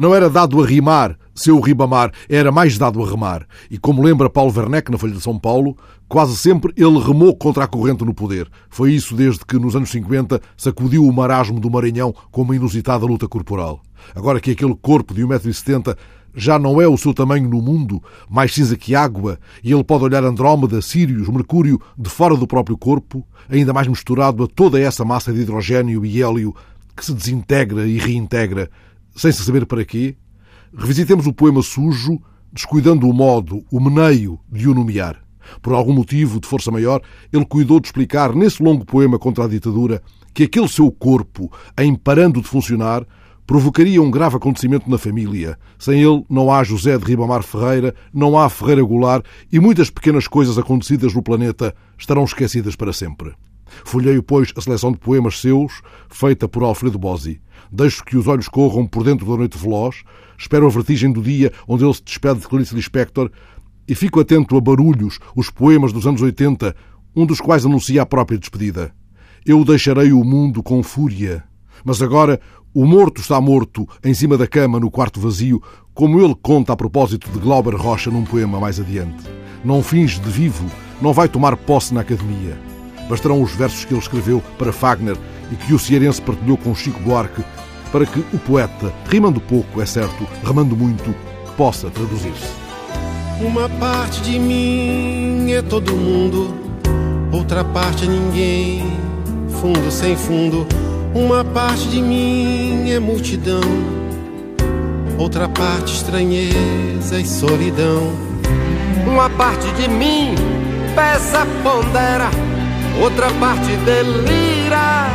Não 0.00 0.14
era 0.14 0.30
dado 0.30 0.62
a 0.62 0.66
rimar, 0.66 1.14
seu 1.34 1.60
Ribamar, 1.60 2.10
era 2.26 2.50
mais 2.50 2.78
dado 2.78 3.02
a 3.02 3.06
remar. 3.06 3.46
E 3.70 3.76
como 3.76 4.02
lembra 4.02 4.30
Paulo 4.30 4.50
Werneck 4.50 4.90
na 4.90 4.96
Folha 4.96 5.12
de 5.12 5.20
São 5.20 5.38
Paulo, 5.38 5.76
quase 6.08 6.38
sempre 6.38 6.72
ele 6.74 6.98
remou 6.98 7.36
contra 7.36 7.64
a 7.64 7.66
corrente 7.66 8.02
no 8.02 8.14
poder. 8.14 8.48
Foi 8.70 8.94
isso 8.94 9.14
desde 9.14 9.44
que, 9.44 9.58
nos 9.58 9.76
anos 9.76 9.90
50, 9.90 10.40
sacudiu 10.56 11.04
o 11.04 11.12
marasmo 11.12 11.60
do 11.60 11.70
Maranhão 11.70 12.14
com 12.30 12.40
uma 12.40 12.56
inusitada 12.56 13.04
luta 13.04 13.28
corporal. 13.28 13.82
Agora 14.14 14.40
que 14.40 14.52
aquele 14.52 14.74
corpo 14.74 15.12
de 15.12 15.22
1,70m 15.22 15.94
já 16.34 16.58
não 16.58 16.80
é 16.80 16.88
o 16.88 16.96
seu 16.96 17.12
tamanho 17.12 17.46
no 17.46 17.60
mundo, 17.60 18.02
mais 18.26 18.54
cinza 18.54 18.78
que 18.78 18.94
água, 18.94 19.38
e 19.62 19.70
ele 19.70 19.84
pode 19.84 20.04
olhar 20.04 20.24
Andrómeda, 20.24 20.80
Sírios, 20.80 21.28
Mercúrio 21.28 21.78
de 21.98 22.08
fora 22.08 22.34
do 22.34 22.46
próprio 22.46 22.78
corpo, 22.78 23.22
ainda 23.50 23.74
mais 23.74 23.86
misturado 23.86 24.44
a 24.44 24.46
toda 24.46 24.80
essa 24.80 25.04
massa 25.04 25.30
de 25.30 25.42
hidrogênio 25.42 26.06
e 26.06 26.22
hélio 26.22 26.56
que 26.96 27.04
se 27.04 27.12
desintegra 27.12 27.86
e 27.86 27.98
reintegra, 27.98 28.70
sem 29.14 29.32
se 29.32 29.44
saber 29.44 29.66
para 29.66 29.84
quê, 29.84 30.16
revisitemos 30.76 31.26
o 31.26 31.32
poema 31.32 31.62
sujo, 31.62 32.20
descuidando 32.52 33.08
o 33.08 33.12
modo, 33.12 33.64
o 33.70 33.80
meneio 33.80 34.38
de 34.50 34.68
o 34.68 34.74
nomear. 34.74 35.22
Por 35.62 35.72
algum 35.72 35.92
motivo 35.92 36.40
de 36.40 36.46
força 36.46 36.70
maior, 36.70 37.00
ele 37.32 37.44
cuidou 37.44 37.80
de 37.80 37.88
explicar 37.88 38.34
nesse 38.34 38.62
longo 38.62 38.84
poema 38.84 39.18
contra 39.18 39.44
a 39.44 39.48
ditadura 39.48 40.02
que 40.32 40.44
aquele 40.44 40.68
seu 40.68 40.90
corpo, 40.90 41.50
em 41.78 41.94
parando 41.94 42.40
de 42.40 42.48
funcionar, 42.48 43.04
provocaria 43.46 44.00
um 44.00 44.12
grave 44.12 44.36
acontecimento 44.36 44.88
na 44.88 44.96
família. 44.96 45.58
Sem 45.76 46.00
ele 46.00 46.24
não 46.30 46.52
há 46.52 46.62
José 46.62 46.96
de 46.96 47.04
Ribamar 47.04 47.42
Ferreira, 47.42 47.94
não 48.14 48.38
há 48.38 48.48
Ferreira 48.48 48.82
Goulart 48.82 49.24
e 49.50 49.58
muitas 49.58 49.90
pequenas 49.90 50.28
coisas 50.28 50.56
acontecidas 50.56 51.12
no 51.14 51.22
planeta 51.22 51.74
estarão 51.98 52.22
esquecidas 52.22 52.76
para 52.76 52.92
sempre. 52.92 53.32
Folheio, 53.84 54.22
pois, 54.22 54.52
a 54.56 54.60
seleção 54.60 54.92
de 54.92 54.98
poemas 54.98 55.40
seus, 55.40 55.80
feita 56.08 56.48
por 56.48 56.62
Alfredo 56.62 56.98
Bossi. 56.98 57.40
Deixo 57.70 58.04
que 58.04 58.16
os 58.16 58.26
olhos 58.26 58.48
corram 58.48 58.86
por 58.86 59.04
dentro 59.04 59.26
da 59.26 59.36
noite 59.36 59.58
veloz, 59.58 60.02
espero 60.38 60.66
a 60.66 60.70
vertigem 60.70 61.12
do 61.12 61.22
dia 61.22 61.52
onde 61.68 61.84
ele 61.84 61.94
se 61.94 62.02
despede 62.02 62.40
de 62.40 62.48
Clarice 62.48 62.74
Lispector 62.74 63.30
e 63.86 63.94
fico 63.94 64.20
atento 64.20 64.56
a 64.56 64.60
barulhos, 64.60 65.18
os 65.34 65.50
poemas 65.50 65.92
dos 65.92 66.06
anos 66.06 66.22
80, 66.22 66.74
um 67.14 67.26
dos 67.26 67.40
quais 67.40 67.66
anuncia 67.66 68.02
a 68.02 68.06
própria 68.06 68.38
despedida. 68.38 68.92
Eu 69.44 69.64
deixarei 69.64 70.12
o 70.12 70.22
mundo 70.22 70.62
com 70.62 70.82
fúria. 70.82 71.44
Mas 71.84 72.02
agora 72.02 72.40
o 72.72 72.84
morto 72.84 73.20
está 73.20 73.40
morto 73.40 73.88
em 74.04 74.14
cima 74.14 74.36
da 74.38 74.46
cama 74.46 74.78
no 74.78 74.90
quarto 74.90 75.18
vazio, 75.18 75.62
como 75.92 76.20
ele 76.20 76.36
conta 76.40 76.72
a 76.72 76.76
propósito 76.76 77.28
de 77.30 77.38
Glauber 77.38 77.74
Rocha 77.74 78.10
num 78.10 78.24
poema 78.24 78.60
mais 78.60 78.78
adiante. 78.78 79.24
Não 79.64 79.82
finge 79.82 80.20
de 80.20 80.30
vivo, 80.30 80.70
não 81.02 81.12
vai 81.12 81.28
tomar 81.28 81.56
posse 81.56 81.92
na 81.92 82.02
academia. 82.02 82.69
Bastarão 83.10 83.42
os 83.42 83.50
versos 83.56 83.84
que 83.84 83.92
ele 83.92 84.00
escreveu 84.00 84.40
para 84.56 84.72
Fagner 84.72 85.16
e 85.50 85.56
que 85.56 85.74
o 85.74 85.78
cearense 85.80 86.22
partilhou 86.22 86.56
com 86.56 86.72
Chico 86.72 87.00
Buarque 87.00 87.42
para 87.90 88.06
que 88.06 88.20
o 88.32 88.38
poeta, 88.38 88.92
rimando 89.08 89.40
pouco, 89.40 89.82
é 89.82 89.86
certo, 89.86 90.24
remando 90.44 90.76
muito, 90.76 91.12
possa 91.56 91.90
traduzir-se. 91.90 92.52
Uma 93.40 93.68
parte 93.68 94.20
de 94.20 94.38
mim 94.38 95.50
é 95.50 95.60
todo 95.60 95.96
mundo, 95.96 96.54
outra 97.32 97.64
parte 97.64 98.04
é 98.04 98.08
ninguém, 98.08 98.96
fundo 99.60 99.90
sem 99.90 100.14
fundo. 100.16 100.64
Uma 101.12 101.44
parte 101.44 101.88
de 101.88 102.00
mim 102.00 102.92
é 102.92 103.00
multidão, 103.00 103.60
outra 105.18 105.48
parte 105.48 105.94
estranheza 105.94 107.18
e 107.18 107.26
solidão. 107.26 108.12
Uma 109.04 109.28
parte 109.30 109.66
de 109.72 109.88
mim 109.88 110.36
pesa, 110.94 111.44
pondera 111.64 112.30
outra 113.00 113.30
parte 113.32 113.76
delira. 113.78 115.08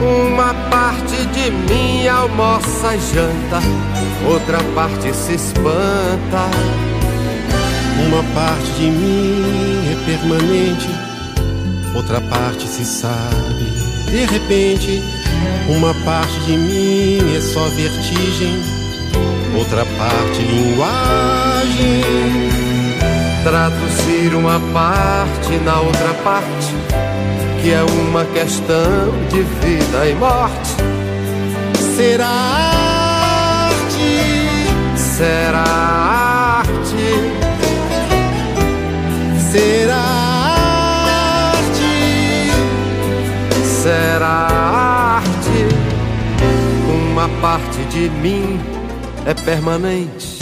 Uma 0.00 0.52
parte 0.68 1.16
de 1.26 1.50
mim 1.50 2.06
almoça 2.08 2.96
e 2.96 3.00
janta, 3.14 3.60
outra 4.28 4.58
parte 4.74 5.14
se 5.14 5.34
espanta. 5.34 6.50
Uma 8.06 8.22
parte 8.34 8.66
de 8.78 8.90
mim 8.90 9.92
é 9.92 9.96
permanente, 10.04 10.90
outra 11.94 12.20
parte 12.20 12.66
se 12.66 12.84
sabe. 12.84 13.64
De 14.10 14.24
repente, 14.26 15.02
uma 15.68 15.94
parte 16.04 16.38
de 16.40 16.56
mim 16.56 17.36
é 17.36 17.40
só 17.40 17.64
vertigem, 17.68 18.60
outra 19.56 19.86
parte 19.96 20.42
linguagem 20.42 22.02
traduzir 23.42 24.34
uma 24.34 24.60
parte 24.72 25.56
na 25.64 25.80
outra 25.80 26.14
parte, 26.22 26.74
que 27.60 27.72
é 27.72 27.82
uma 27.82 28.24
questão 28.26 29.10
de 29.30 29.42
vida 29.42 30.08
e 30.08 30.14
morte. 30.14 30.76
Será 31.96 32.28
arte, 33.68 34.16
será 34.96 35.64
arte, 35.64 37.04
será 39.50 40.02
arte, 41.56 42.50
será 43.64 44.46
arte. 45.18 45.68
Uma 46.88 47.28
parte 47.40 47.82
de 47.90 48.08
mim 48.08 48.60
é 49.26 49.34
permanente 49.34 50.38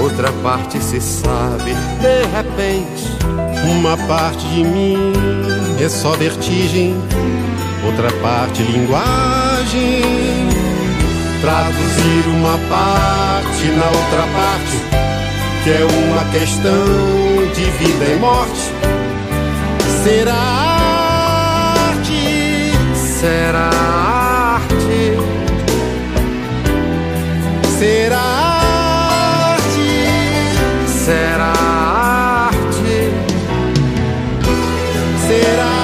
outra 0.00 0.32
parte 0.42 0.82
se 0.82 1.00
sabe. 1.00 1.74
De 2.00 2.24
repente, 2.34 3.04
uma 3.78 3.96
parte 4.06 4.46
de 4.48 4.64
mim 4.64 5.12
é 5.80 5.88
só 5.88 6.12
vertigem, 6.12 6.94
outra 7.84 8.10
parte 8.20 8.62
linguagem. 8.62 10.02
Traduzir 11.40 12.26
uma 12.28 12.58
parte 12.68 13.64
na 13.76 13.86
outra 13.86 14.26
parte, 14.34 14.76
que 15.62 15.70
é 15.70 15.84
uma 15.84 16.24
questão 16.32 16.84
de 17.54 17.64
vida 17.78 18.04
e 18.04 18.18
morte. 18.18 18.72
Será 20.02 20.34
arte, 21.90 22.72
será 22.94 23.70
arte, 23.70 25.16
será 27.78 28.18
arte. 28.18 28.37
será. 35.40 35.77